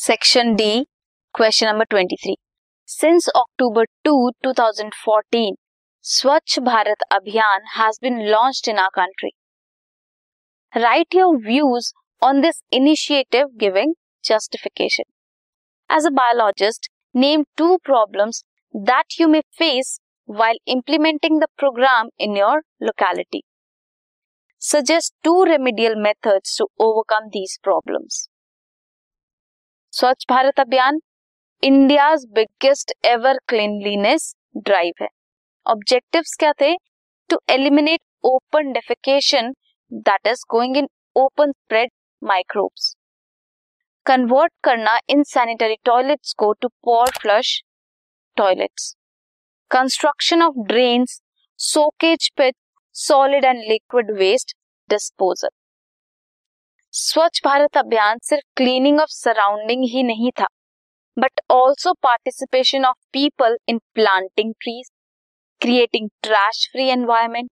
Section 0.00 0.54
D 0.54 0.84
question 1.34 1.66
number 1.66 1.84
23 1.94 2.34
since 2.88 3.28
October 3.36 3.86
2 4.08 4.12
2014 4.46 5.50
Swachh 6.04 6.58
Bharat 6.68 7.02
Abhiyan 7.12 7.66
has 7.74 7.98
been 8.02 8.20
launched 8.28 8.68
in 8.68 8.78
our 8.78 9.00
country 9.00 9.30
write 10.72 11.14
your 11.14 11.36
views 11.46 11.90
on 12.22 12.40
this 12.40 12.62
initiative 12.80 13.50
giving 13.64 13.94
justification 14.24 15.10
as 15.90 16.06
a 16.06 16.14
biologist 16.20 16.90
name 17.26 17.44
two 17.58 17.76
problems 17.90 18.42
that 18.74 19.20
you 19.20 19.28
may 19.28 19.40
face 19.58 19.98
while 20.28 20.64
implementing 20.68 21.40
the 21.40 21.52
program 21.58 22.10
in 22.16 22.36
your 22.36 22.62
locality. 22.80 23.44
Suggest 24.62 25.14
two 25.24 25.42
remedial 25.44 25.96
methods 25.96 26.54
to 26.56 26.68
overcome 26.78 27.32
these 27.32 27.58
problems. 27.62 28.29
Swachh 29.92 30.24
Bharat 30.30 30.60
Abhiyan 30.60 30.98
India 31.62 32.04
biggest 32.34 32.92
ever 33.06 33.38
cleanliness 33.48 34.32
drive 34.58 35.02
है। 35.02 35.08
Objectives 35.66 36.34
क्या 36.40 36.52
थे? 36.60 36.72
To 37.30 37.38
eliminate 37.50 38.00
open 38.24 38.70
defecation 38.72 39.50
that 39.92 40.26
is 40.26 40.44
going 40.50 40.76
in 40.76 40.88
open 41.16 41.52
spread 41.52 41.90
microbes 42.22 42.94
convert 44.06 44.52
करना 44.64 44.98
in 45.10 45.22
sanitary 45.26 45.76
toilets 45.84 46.32
को 46.38 46.52
to 46.60 46.68
pour 46.84 47.10
flush 47.20 47.60
toilets 48.36 48.94
construction 49.70 50.42
of 50.42 50.66
drain 50.68 51.06
soakage 51.58 52.30
pit 52.36 52.54
solid 52.94 53.44
and 53.44 53.62
liquid 53.68 54.10
waste 54.18 54.56
disposal 54.90 55.59
Swachh 56.94 57.40
Bharat 57.44 57.76
Abhiyan 57.76 58.18
सिर्फ़ 58.22 58.44
cleaning 58.56 59.00
of 59.00 59.10
surrounding 59.10 59.82
ही 59.90 60.02
नहीं 60.02 60.30
था 60.40 60.46
but 61.16 61.40
also 61.50 61.92
participation 62.02 62.84
of 62.84 62.96
people 63.12 63.56
in 63.68 63.78
planting 63.94 64.52
trees 64.54 64.90
creating 65.60 66.08
trash 66.22 66.66
free 66.72 66.88
environment 66.90 67.50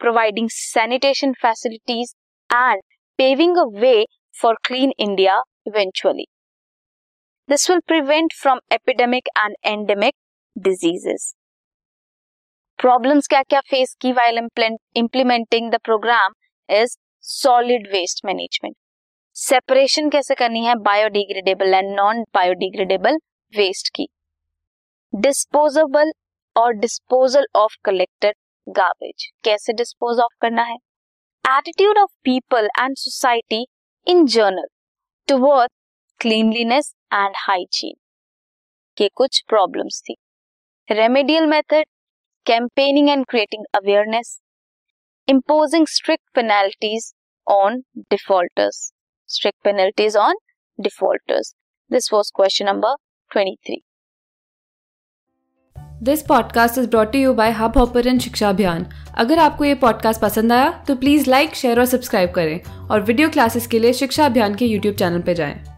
providing 0.00 0.48
sanitation 0.50 1.32
facilities 1.42 2.12
and 2.50 2.82
paving 3.18 3.56
a 3.58 3.64
way 3.76 3.94
for 4.34 4.56
clean 4.64 4.92
India 4.98 5.40
eventually 5.66 6.26
this 7.48 7.68
will 7.70 7.80
prevent 7.86 8.34
from 8.42 8.60
epidemic 8.72 9.28
and 9.38 9.56
endemic 9.64 10.14
diseases 10.56 11.34
problems 12.78 13.28
क्या 13.28 13.42
क्या 13.44 13.60
face 13.70 13.96
की 14.00 14.12
while 14.12 14.38
implementing 14.38 15.70
the 15.72 15.78
program 15.84 16.34
is 16.68 16.96
solid 17.24 17.86
waste 17.86 18.20
management. 18.24 18.74
Separation 19.36 20.08
कैसे 20.10 20.34
करनी 20.34 20.64
है? 20.64 20.74
Biodegradable 20.74 21.74
and 21.74 21.94
non 21.96 22.20
biodegradable 22.34 23.16
waste 23.52 23.88
की। 23.94 24.06
Disposable 25.12 26.12
और 26.56 26.72
disposal 26.72 27.46
of 27.56 27.76
collected 27.84 28.34
garbage 28.66 29.26
कैसे 29.44 29.72
dispose 29.72 30.20
of 30.20 30.34
करना 30.40 30.62
है? 30.62 30.76
Attitude 31.44 31.98
of 31.98 32.10
people 32.24 32.68
and 32.80 32.96
society 32.96 33.64
in 34.06 34.24
general 34.26 34.68
toward 35.28 35.70
cleanliness 36.20 36.94
and 37.12 37.34
hygiene 37.38 37.94
के 38.96 39.08
कुछ 39.14 39.42
प्रॉब्लम्स 39.48 40.02
थी। 40.02 40.16
Remedial 40.88 41.46
method 41.46 41.84
campaigning 42.46 43.10
and 43.10 43.26
creating 43.26 43.64
awareness 43.74 44.40
imposing 45.28 45.86
strict 45.86 46.22
penalties 46.34 47.14
on 47.46 47.84
defaulters. 48.10 48.92
Strict 49.28 49.56
penalties 49.64 50.16
on 50.16 50.34
defaulters. 50.78 51.54
This 51.90 52.12
was 52.12 52.30
question 52.30 52.66
number 52.66 52.94
23. 53.30 53.82
This 56.02 56.22
podcast 56.22 56.78
is 56.78 56.88
brought 56.90 57.14
you 57.14 57.32
by 57.34 57.50
Hubhopper 57.78 58.18
Shiksha 58.18 58.48
Abhiyan 58.48 58.86
अगर 59.18 59.38
आपको 59.38 59.64
ये 59.64 59.74
podcast 59.74 60.20
पसंद 60.20 60.52
आया 60.52 60.84
तो 60.88 60.96
please 60.96 61.30
like 61.30 61.54
share 61.54 61.80
और 61.80 61.86
subscribe 61.86 62.30
करें 62.30 62.88
और 62.88 63.00
video 63.00 63.30
classes 63.30 63.66
के 63.66 63.78
लिए 63.78 63.92
शिक्षा 63.92 64.26
अभियान 64.26 64.54
के 64.54 64.66
यूट्यूब 64.66 64.94
चैनल 64.94 65.22
पर 65.22 65.32
जाएँ। 65.32 65.73